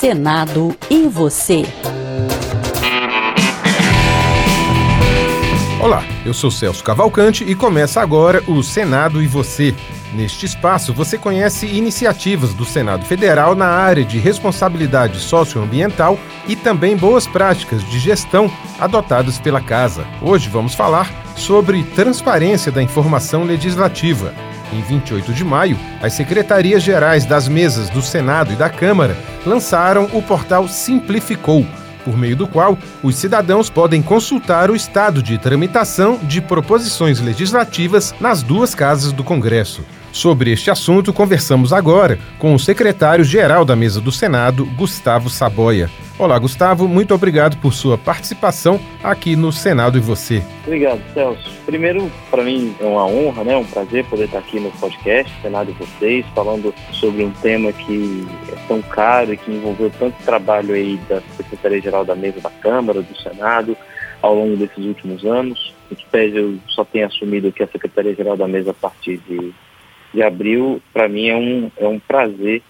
[0.00, 1.62] Senado e você.
[5.78, 9.74] Olá, eu sou Celso Cavalcante e começa agora o Senado e você.
[10.14, 16.96] Neste espaço, você conhece iniciativas do Senado Federal na área de responsabilidade socioambiental e também
[16.96, 20.06] boas práticas de gestão adotadas pela Casa.
[20.22, 24.34] Hoje vamos falar sobre transparência da informação legislativa.
[24.72, 30.08] Em 28 de maio, as secretarias gerais das mesas do Senado e da Câmara lançaram
[30.12, 31.66] o portal Simplificou,
[32.04, 38.14] por meio do qual os cidadãos podem consultar o estado de tramitação de proposições legislativas
[38.20, 39.84] nas duas casas do Congresso.
[40.12, 45.90] Sobre este assunto, conversamos agora com o secretário-geral da mesa do Senado, Gustavo Saboia.
[46.20, 50.42] Olá, Gustavo, muito obrigado por sua participação aqui no Senado e você.
[50.66, 51.50] Obrigado, Celso.
[51.64, 55.70] Primeiro, para mim é uma honra, né, um prazer poder estar aqui no podcast Senado
[55.70, 60.74] e vocês, falando sobre um tema que é tão caro e que envolveu tanto trabalho
[60.74, 63.74] aí da Secretaria-Geral da Mesa da Câmara, do Senado,
[64.20, 65.74] ao longo desses últimos anos.
[65.88, 69.54] Que pese eu só tenho assumido aqui a Secretaria-Geral da Mesa a partir de
[70.12, 72.62] de abril, para mim é um, é um prazer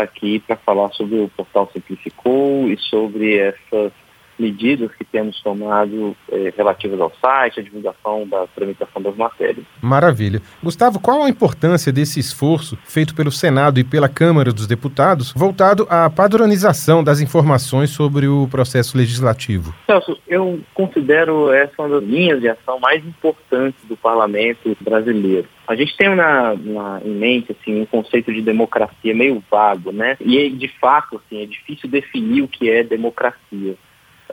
[0.00, 3.92] aqui para falar sobre o Portal Simplificou e sobre essas
[4.38, 9.64] medidas que temos tomado eh, relativas ao site, a divulgação da tramitação das matérias.
[9.80, 10.42] Maravilha.
[10.62, 15.86] Gustavo, qual a importância desse esforço feito pelo Senado e pela Câmara dos Deputados voltado
[15.88, 19.74] à padronização das informações sobre o processo legislativo?
[19.86, 25.48] Celso, eu considero essa uma das linhas de ação mais importantes do parlamento brasileiro.
[25.66, 30.16] A gente tem na, na, em mente assim, um conceito de democracia meio vago, né?
[30.20, 33.76] E de fato assim, é difícil definir o que é democracia.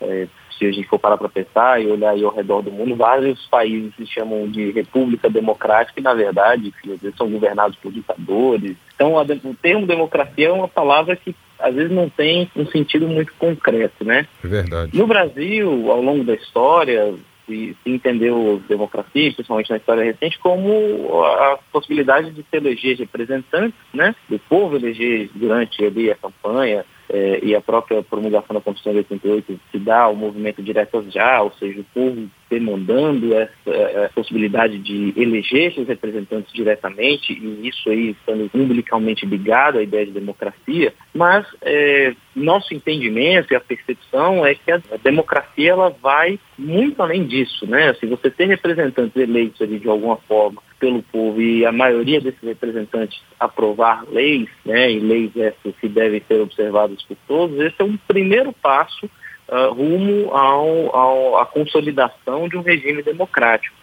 [0.02, 2.95] É, se a gente for parar para pensar e olhar aí ao redor do mundo,
[2.95, 7.91] vários países se chamam de república democrática e, na verdade, às vezes são governados por
[7.91, 8.75] ditadores.
[8.94, 13.08] Então, a, o termo democracia é uma palavra que às vezes não tem um sentido
[13.08, 14.28] muito concreto, né?
[14.44, 14.97] É verdade.
[14.97, 17.13] No Brasil, ao longo da história,
[17.45, 23.79] se, se entendeu democracia, principalmente na história recente, como a possibilidade de se eleger representantes,
[23.94, 24.16] né?
[24.29, 29.00] Do povo eleger durante ali, a campanha, eh, e a própria promulgação da Constituição de
[29.00, 35.13] 88 se dá ao movimento direto já, ou seja, o povo demandando essa, possibilidade de
[35.15, 41.45] eleger seus representantes diretamente, e isso aí estando umbilicalmente ligado à ideia de democracia, mas
[41.61, 47.65] eh, nosso entendimento e a percepção é que a democracia ela vai muito além disso,
[47.67, 47.93] né?
[47.95, 52.41] Se você tem representantes eleitos ali de alguma forma pelo povo e a maioria desses
[52.41, 57.83] representantes aprovar leis, né, e leis essas que devem ser observadas por todos, esse é
[57.83, 59.09] um primeiro passo
[59.49, 63.75] uh, rumo ao, ao, à consolidação de um regime democrático.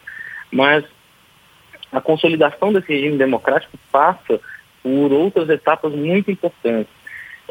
[0.51, 0.85] Mas
[1.93, 4.41] a consolidação desse regime democrático passa
[4.83, 6.93] por outras etapas muito importantes.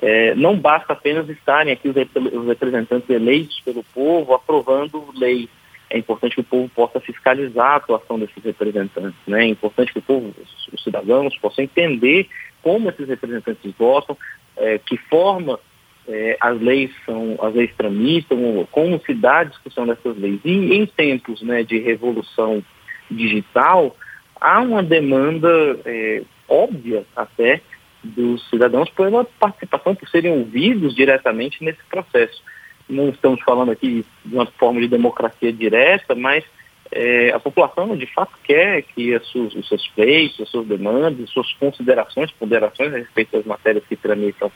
[0.02, 1.96] É, não basta apenas estarem aqui os,
[2.34, 5.50] os representantes eleitos pelo povo aprovando leis
[5.90, 9.20] é importante que o povo possa fiscalizar a atuação desses representantes.
[9.28, 9.46] Né?
[9.46, 10.34] É importante que o povo,
[10.74, 12.28] os cidadãos, possam entender
[12.62, 14.18] como esses representantes votam,
[14.58, 15.60] é, que forma
[16.08, 20.40] é, as leis são, as leis tramitam, como se dá a discussão dessas leis.
[20.44, 22.64] E em tempos né, de revolução
[23.10, 23.96] digital,
[24.40, 25.50] há uma demanda
[25.86, 27.62] é, óbvia até
[28.04, 32.44] dos cidadãos pela participação, por serem ouvidos diretamente nesse processo
[32.88, 36.44] não estamos falando aqui de uma forma de democracia direta, mas
[36.92, 41.30] é, a população de fato quer que suas, os seus feitos, as suas demandas, as
[41.32, 44.52] suas considerações, ponderações a respeito das matérias que tramitam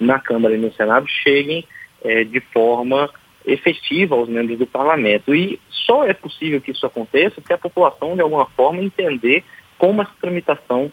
[0.00, 1.66] na Câmara e no Senado cheguem
[2.04, 3.10] é, de forma
[3.44, 5.34] efetiva aos membros do parlamento.
[5.34, 9.44] E só é possível que isso aconteça se a população, de alguma forma, entender
[9.78, 10.92] como essa tramitação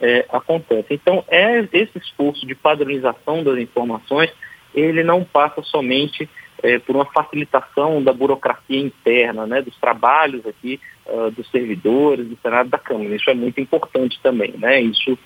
[0.00, 0.94] é, acontece.
[0.94, 4.30] Então, é esse esforço de padronização das informações
[4.74, 6.28] ele não passa somente
[6.62, 12.38] é, por uma facilitação da burocracia interna, né, dos trabalhos aqui uh, dos servidores do
[12.42, 13.14] Senado da Câmara.
[13.14, 14.80] Isso é muito importante também, né?
[14.80, 15.16] Isso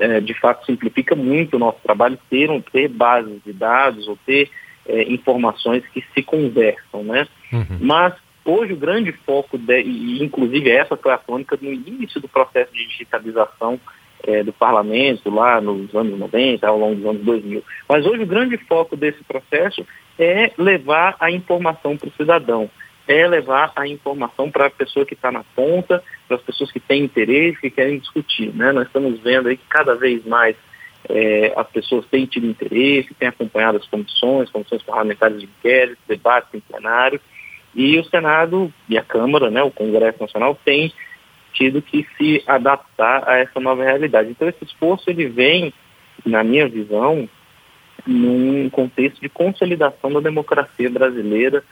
[0.00, 4.18] é, de fato simplifica muito o nosso trabalho ter, um, ter bases de dados ou
[4.26, 4.50] ter
[4.86, 7.28] é, informações que se conversam, né?
[7.52, 7.78] Uhum.
[7.80, 8.14] Mas
[8.44, 12.72] hoje o grande foco, de, e inclusive essa foi a tônica no início do processo
[12.72, 13.78] de digitalização
[14.22, 17.62] é, do parlamento lá nos anos 90, ao longo dos anos 2000.
[17.88, 19.86] Mas hoje o grande foco desse processo
[20.18, 22.70] é levar a informação para o cidadão,
[23.10, 26.78] é levar a informação para a pessoa que está na ponta, para as pessoas que
[26.78, 28.54] têm interesse, que querem discutir.
[28.54, 28.70] Né?
[28.70, 30.54] Nós estamos vendo aí que cada vez mais
[31.08, 36.54] é, as pessoas têm tido interesse, têm acompanhado as comissões, comissões parlamentares de inquérito, debates
[36.54, 37.20] em plenário,
[37.74, 40.92] e o Senado e a Câmara, né, o Congresso Nacional, têm
[41.52, 44.30] tido que se adaptar a essa nova realidade.
[44.30, 45.74] Então esse esforço ele vem,
[46.24, 47.28] na minha visão,
[48.06, 51.64] num contexto de consolidação da democracia brasileira,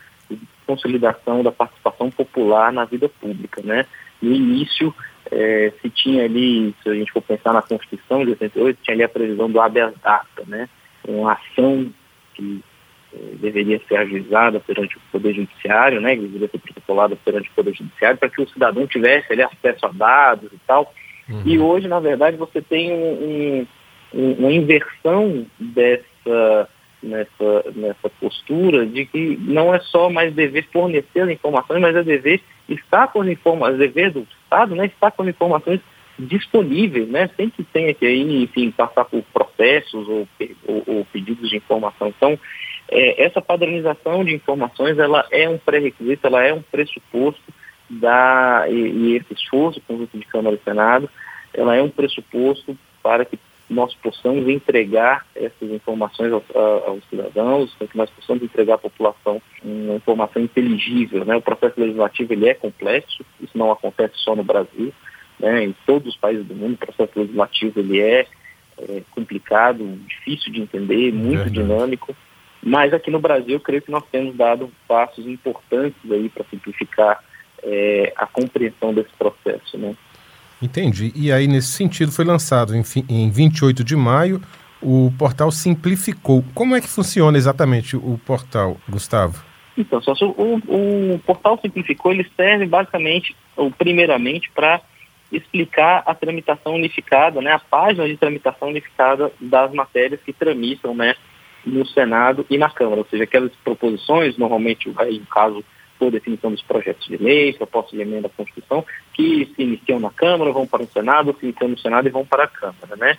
[0.67, 3.87] consolidação da participação popular na vida pública, né?
[4.21, 4.95] No início,
[5.31, 9.03] é, se tinha ali, se a gente for pensar na Constituição de 88, tinha ali
[9.03, 10.69] a previsão do habeas data, né?
[11.07, 11.91] Uma ação
[12.35, 12.63] que
[13.13, 16.17] é, deveria ser ajuizada perante o Poder Judiciário, né?
[16.17, 19.87] Que deveria ser protocolada perante o Poder Judiciário para que o cidadão tivesse ali acesso
[19.87, 20.93] a dados e tal.
[21.29, 21.43] Uhum.
[21.45, 23.67] E hoje, na verdade, você tem um,
[24.15, 26.69] um, uma inversão dessa
[27.03, 32.03] nessa, nessa postura de que não é só mais dever fornecer as informações, mas é
[32.03, 35.81] dever estar com as informações, dever do Estado, né, estar com as informações
[36.19, 40.29] disponíveis, né, sem que tenha que aí, enfim, passar por processos ou,
[40.67, 42.09] ou, ou pedidos de informação.
[42.09, 42.39] Então,
[42.91, 47.43] é, essa padronização de informações, ela é um pré-requisito, ela é um pressuposto
[47.89, 51.09] da, e, e esse esforço conjunto de Câmara e Senado,
[51.55, 53.39] ela é um pressuposto para que
[53.69, 56.45] nós possamos entregar essas informações aos,
[56.87, 61.25] aos cidadãos, para que nós possamos entregar à população uma informação inteligível.
[61.25, 61.37] Né?
[61.37, 64.93] O processo legislativo ele é complexo, isso não acontece só no Brasil,
[65.39, 65.65] né?
[65.65, 68.27] em todos os países do mundo o processo legislativo ele é,
[68.79, 71.53] é complicado, difícil de entender, muito Verdade.
[71.53, 72.17] dinâmico,
[72.63, 77.23] mas aqui no Brasil eu creio que nós temos dado passos importantes aí para simplificar
[77.63, 79.77] é, a compreensão desse processo.
[79.77, 79.95] Né?
[80.61, 81.13] Entendi.
[81.15, 84.41] E aí, nesse sentido, foi lançado em, em 28 de maio
[84.81, 86.45] o portal Simplificou.
[86.55, 89.45] Como é que funciona exatamente o portal, Gustavo?
[89.77, 90.01] Então,
[90.37, 94.81] o, o portal Simplificou ele serve basicamente, ou primeiramente, para
[95.31, 101.15] explicar a tramitação unificada, né, a página de tramitação unificada das matérias que tramitam né,
[101.65, 105.65] no Senado e na Câmara, ou seja, aquelas proposições, normalmente, no caso
[105.99, 110.11] por definição dos projetos de lei, propostas de emenda à Constituição, que se iniciam na
[110.11, 113.19] Câmara, vão para o Senado, se iniciam no Senado e vão para a Câmara, né?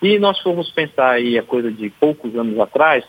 [0.00, 3.04] Se nós formos pensar aí a coisa de poucos anos atrás,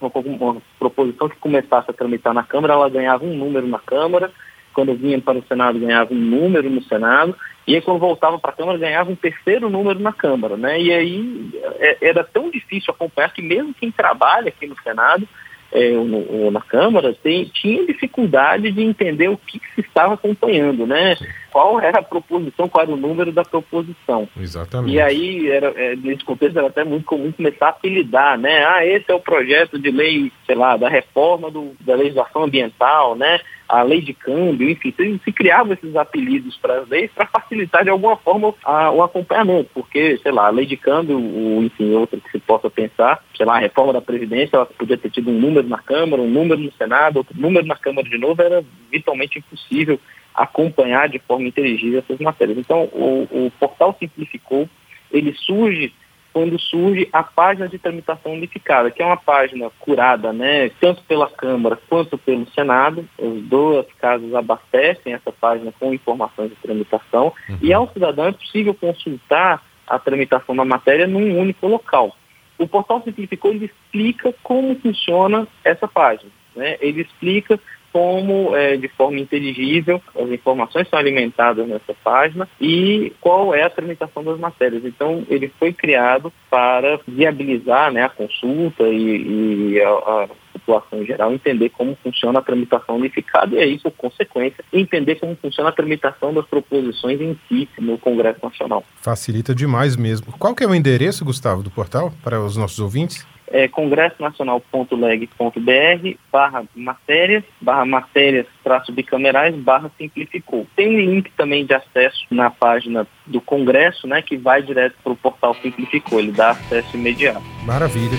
[0.00, 4.30] uma, uma proposição que começasse a tramitar na Câmara, ela ganhava um número na Câmara,
[4.72, 7.36] quando vinha para o Senado ganhava um número no Senado,
[7.66, 10.80] e aí quando voltava para a Câmara ganhava um terceiro número na Câmara, né?
[10.80, 15.28] E aí é, era tão difícil acompanhar que mesmo quem trabalha aqui no Senado
[15.72, 20.86] é, ou, na Câmara, tem, tinha dificuldade de entender o que, que, se estava acompanhando,
[20.86, 21.16] né?
[21.50, 24.28] Qual era a proposição, qual era o número da proposição.
[24.38, 24.94] Exatamente.
[24.94, 28.64] E aí, era, é, nesse contexto, era até muito comum começar a apelidar, né?
[28.64, 33.14] Ah, esse é o projeto de lei, sei lá, da reforma do, da legislação ambiental,
[33.14, 33.40] né?
[33.68, 37.84] A lei de câmbio, enfim, se, se criavam esses apelidos para as leis para facilitar
[37.84, 41.92] de alguma forma a, o acompanhamento, porque, sei lá, a lei de câmbio, o, enfim,
[41.94, 45.30] outra que se possa pensar, sei lá, a reforma da Previdência, ela podia ter tido
[45.30, 48.64] um número na Câmara, um número no Senado, outro número na Câmara de novo, era
[48.90, 50.00] vitalmente impossível
[50.34, 52.56] acompanhar de forma inteligível essas matérias.
[52.56, 54.68] Então, o, o portal simplificou,
[55.12, 55.92] ele surge
[56.32, 61.28] quando surge a página de tramitação unificada, que é uma página curada, né, tanto pela
[61.28, 63.08] Câmara quanto pelo Senado.
[63.18, 67.58] Os dois casos abastecem essa página com informações de tramitação uhum.
[67.60, 72.14] e ao cidadão é possível consultar a tramitação da matéria num único local.
[72.58, 76.30] O portal simplificou, ele explica como funciona essa página.
[76.54, 76.76] Né?
[76.80, 77.58] Ele explica
[77.92, 83.70] como, é, de forma inteligível, as informações são alimentadas nessa página e qual é a
[83.70, 84.84] tramitação das matérias.
[84.84, 91.06] Então, ele foi criado para viabilizar né, a consulta e, e a, a população em
[91.06, 95.72] geral entender como funciona a tramitação unificada e aí, por consequência, entender como funciona a
[95.72, 98.84] tramitação das proposições em si no Congresso Nacional.
[98.96, 100.32] Facilita demais mesmo.
[100.38, 103.26] Qual que é o endereço, Gustavo, do portal para os nossos ouvintes?
[103.50, 110.66] É congressonacional.leg.br barra matérias, barra matérias traço bicamerais, barra simplificou.
[110.76, 115.12] Tem um link também de acesso na página do Congresso, né, que vai direto para
[115.12, 117.42] o portal Simplificou, ele dá acesso imediato.
[117.64, 118.18] Maravilha.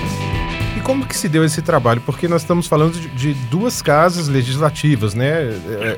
[0.77, 2.01] E como que se deu esse trabalho?
[2.01, 5.49] Porque nós estamos falando de, de duas casas legislativas, né?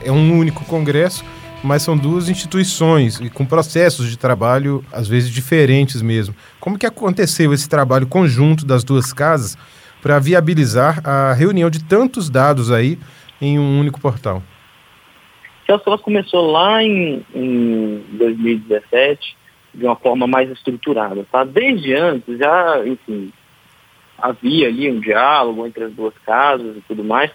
[0.03, 1.23] É, é um único Congresso,
[1.63, 6.35] mas são duas instituições e com processos de trabalho às vezes diferentes mesmo.
[6.59, 9.57] Como que aconteceu esse trabalho conjunto das duas casas
[10.01, 12.97] para viabilizar a reunião de tantos dados aí
[13.39, 14.41] em um único portal?
[15.67, 19.37] Ela começou lá em, em 2017
[19.73, 21.45] de uma forma mais estruturada, tá?
[21.45, 23.31] Desde antes já, enfim,
[24.17, 27.31] havia ali um diálogo entre as duas casas e tudo mais,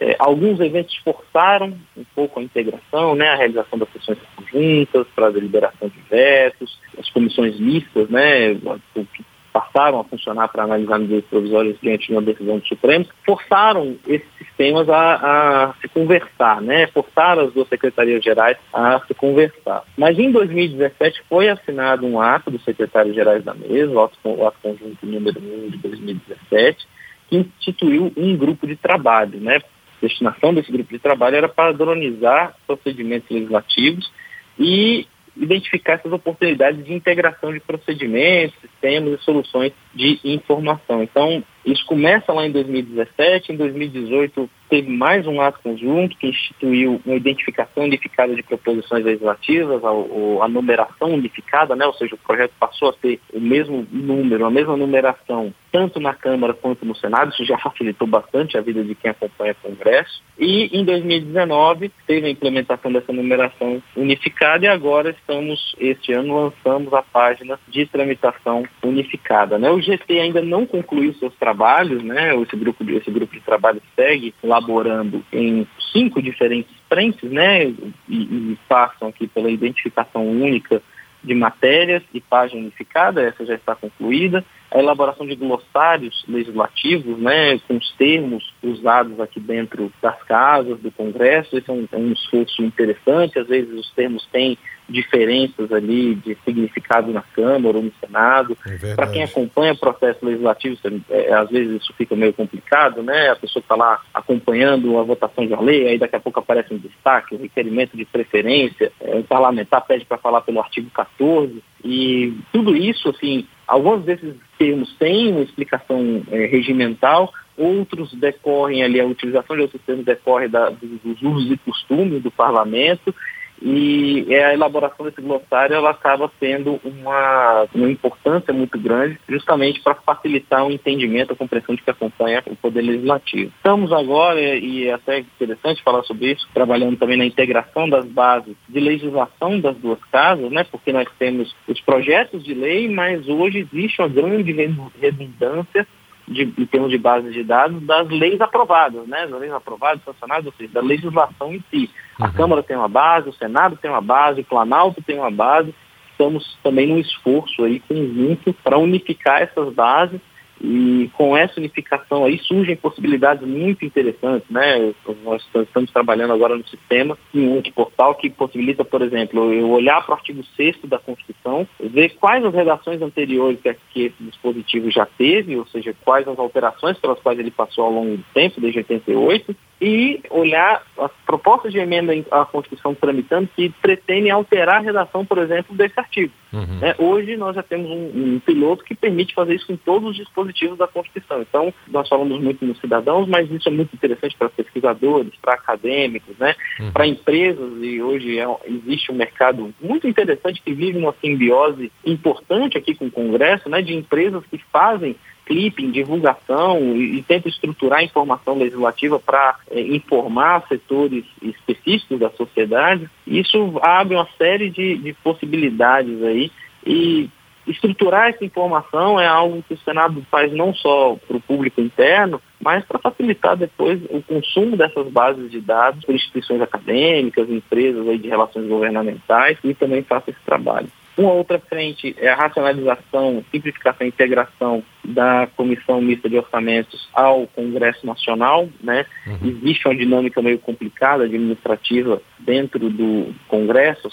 [0.00, 5.26] é, alguns eventos forçaram um pouco a integração, né, a realização das sessões conjuntas para
[5.26, 8.54] a deliberação de vetos, as comissões mistas, né,
[8.94, 13.96] que passaram a funcionar para analisar medidas provisórias diante de uma decisão do Supremo, forçaram
[14.06, 14.26] esse
[14.58, 16.88] temas a, a, se conversar, né?
[16.88, 19.84] Forçar as duas secretarias gerais a se conversar.
[19.96, 24.46] Mas em 2017 foi assinado um ato dos secretários gerais da mesa, o ato, o
[24.46, 26.88] ato conjunto número 1 de 2017,
[27.30, 29.60] que instituiu um grupo de trabalho, né?
[30.00, 34.10] Destinação desse grupo de trabalho era padronizar procedimentos legislativos
[34.58, 41.02] e identificar essas oportunidades de integração de procedimentos, sistemas e soluções de informação.
[41.02, 47.00] Então, isso começa lá em 2017, em 2018 teve mais um ato conjunto que instituiu
[47.04, 51.86] uma identificação unificada de proposições legislativas, a, a, numeração unificada, né?
[51.86, 56.14] ou seja, o projeto passou a ter o mesmo número, a mesma numeração, tanto na
[56.14, 60.22] Câmara quanto no Senado, isso já facilitou bastante a vida de quem acompanha o Congresso.
[60.38, 66.92] E em 2019 teve a implementação dessa numeração unificada e agora estamos, este ano, lançamos
[66.92, 69.58] a página de tramitação unificada.
[69.58, 69.70] Né?
[69.70, 72.34] O GT ainda não concluiu seus trabalhos, né?
[72.36, 77.74] esse, grupo, esse grupo de trabalho segue elaborando em cinco diferentes frentes, né, e,
[78.08, 80.82] e passam aqui pela identificação única
[81.22, 87.58] de matérias e página unificada, essa já está concluída, a elaboração de glossários legislativos, né,
[87.66, 92.12] com os termos usados aqui dentro das casas, do Congresso, esse é um, é um
[92.12, 94.56] esforço interessante, às vezes os termos têm
[94.88, 98.56] diferenças ali de significado na Câmara ou no Senado.
[98.66, 100.76] É Para quem acompanha o processo legislativo,
[101.10, 103.30] é, às vezes isso fica meio complicado, né?
[103.30, 106.72] A pessoa está lá acompanhando a votação de uma lei, aí daqui a pouco aparece
[106.72, 111.62] um destaque, um requerimento de preferência, é, um parlamentar pede para falar pelo artigo 14,
[111.84, 119.00] e tudo isso, assim, alguns desses termos têm uma explicação é, regimental, outros decorrem ali,
[119.00, 123.14] a utilização de outros termos decorre da, dos usos e costumes do parlamento,
[123.60, 129.94] e a elaboração desse glossário ela acaba tendo uma, uma importância muito grande justamente para
[129.94, 133.52] facilitar o entendimento, a compreensão de que acompanha o Poder Legislativo.
[133.56, 138.54] Estamos agora, e é até interessante falar sobre isso, trabalhando também na integração das bases
[138.68, 143.66] de legislação das duas casas, né, porque nós temos os projetos de lei, mas hoje
[143.72, 144.52] existe uma grande
[145.00, 145.86] redundância
[146.28, 149.26] de, em termos de base de dados das leis aprovadas, né?
[149.26, 151.90] Das leis aprovadas, sancionadas, ou seja, da legislação em si.
[152.18, 152.26] Uhum.
[152.26, 155.74] A Câmara tem uma base, o Senado tem uma base, o Planalto tem uma base.
[156.12, 160.20] Estamos também num esforço aí conjunto para unificar essas bases
[160.60, 164.92] e com essa unificação aí surgem possibilidades muito interessantes, né?
[165.24, 170.04] Nós estamos trabalhando agora no sistema em um portal que possibilita, por exemplo, eu olhar
[170.04, 173.60] para o artigo 6 da Constituição, ver quais as redações anteriores
[173.92, 177.92] que esse dispositivo já teve, ou seja, quais as alterações pelas quais ele passou ao
[177.92, 183.68] longo do tempo, desde 88, e olhar as propostas de emenda à Constituição tramitando que
[183.80, 186.32] pretendem alterar a redação, por exemplo, desse artigo.
[186.52, 186.78] Uhum.
[186.80, 190.16] É, hoje nós já temos um, um, piloto que permite fazer isso em todos os
[190.16, 191.42] dispositivos da Constituição.
[191.42, 196.36] Então, nós falamos muito nos cidadãos, mas isso é muito interessante para pesquisadores, para acadêmicos,
[196.38, 196.54] né?
[196.80, 196.92] Uhum.
[196.92, 202.78] para empresas, e hoje é, existe um mercado muito interessante que vive uma simbiose importante
[202.78, 203.82] aqui com o Congresso, né?
[203.82, 205.16] de empresas que fazem
[205.48, 212.30] clipping, divulgação e, e tenta estruturar a informação legislativa para é, informar setores específicos da
[212.30, 216.52] sociedade, isso abre uma série de, de possibilidades aí
[216.86, 217.30] e
[217.66, 222.40] estruturar essa informação é algo que o Senado faz não só para o público interno,
[222.60, 228.18] mas para facilitar depois o consumo dessas bases de dados por instituições acadêmicas, empresas aí
[228.18, 230.88] de relações governamentais e também faça esse trabalho.
[231.18, 237.48] Uma outra frente é a racionalização, simplificação e integração da Comissão Mista de Orçamentos ao
[237.48, 238.68] Congresso Nacional.
[238.80, 239.04] Né?
[239.26, 239.38] Uhum.
[239.42, 244.08] Existe uma dinâmica meio complicada administrativa dentro do Congresso,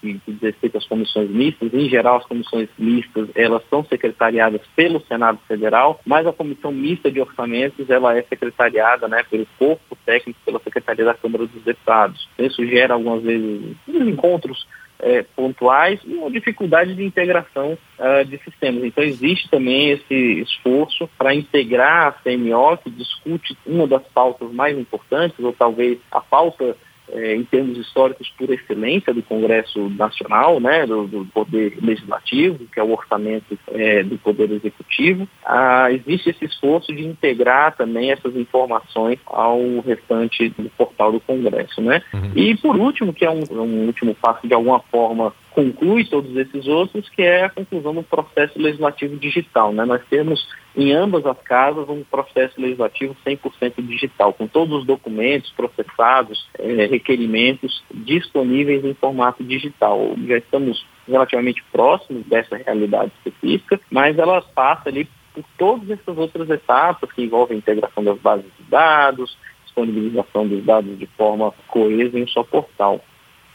[0.00, 1.74] que diz respeito às comissões mistas.
[1.74, 7.12] Em geral, as comissões mistas elas são secretariadas pelo Senado Federal, mas a Comissão Mista
[7.12, 12.26] de Orçamentos ela é secretariada né, pelo corpo técnico, pela Secretaria da Câmara dos Deputados.
[12.38, 14.66] Isso gera algumas vezes encontros
[15.02, 18.84] é, pontuais e uma dificuldade de integração uh, de sistemas.
[18.84, 24.78] Então, existe também esse esforço para integrar a CMO, que discute uma das pautas mais
[24.78, 26.76] importantes, ou talvez a pauta
[27.12, 32.78] é, em termos históricos por excelência do Congresso Nacional, né, do, do Poder Legislativo, que
[32.78, 38.34] é o orçamento é, do Poder Executivo, ah, existe esse esforço de integrar também essas
[38.36, 41.80] informações ao restante do portal do Congresso.
[41.80, 42.02] Né?
[42.12, 42.32] Uhum.
[42.34, 46.66] E por último, que é um, um último passo de alguma forma conclui todos esses
[46.66, 49.72] outros, que é a conclusão do processo legislativo digital.
[49.72, 49.84] Né?
[49.84, 55.50] Nós temos em ambas as casas um processo legislativo 100% digital, com todos os documentos
[55.52, 60.14] processados, eh, requerimentos disponíveis em formato digital.
[60.26, 66.48] Já estamos relativamente próximos dessa realidade específica, mas ela passa ali por todas essas outras
[66.48, 72.18] etapas que envolvem a integração das bases de dados, disponibilização dos dados de forma coesa
[72.18, 73.00] em um só portal.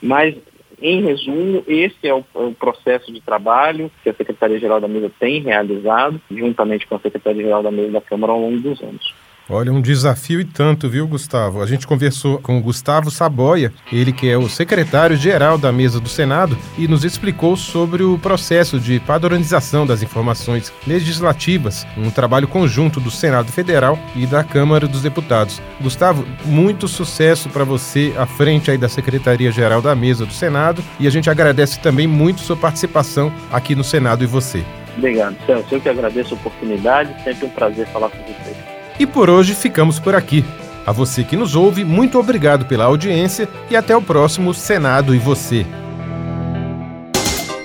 [0.01, 0.35] Mas,
[0.82, 5.41] em resumo, esse é o, o processo de trabalho que a Secretaria-Geral da Mesa tem
[5.41, 9.13] realizado, juntamente com a Secretaria-Geral da Mesa da Câmara ao longo dos anos.
[9.47, 11.61] Olha, um desafio e tanto, viu, Gustavo?
[11.61, 16.09] A gente conversou com o Gustavo Saboia, ele que é o secretário-geral da mesa do
[16.09, 22.99] Senado, e nos explicou sobre o processo de padronização das informações legislativas, um trabalho conjunto
[22.99, 25.61] do Senado Federal e da Câmara dos Deputados.
[25.79, 31.05] Gustavo, muito sucesso para você à frente aí da Secretaria-Geral da Mesa do Senado, e
[31.05, 34.65] a gente agradece também muito sua participação aqui no Senado e você.
[34.97, 35.75] Obrigado, Celso.
[35.75, 38.75] Eu que agradeço a oportunidade, sempre um prazer falar com vocês.
[38.99, 40.45] E por hoje ficamos por aqui.
[40.85, 45.17] A você que nos ouve, muito obrigado pela audiência e até o próximo Senado e
[45.17, 45.65] Você.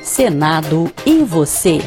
[0.02, 1.80] Senado e Você.